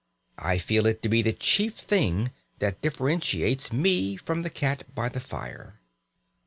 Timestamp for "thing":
1.75-2.31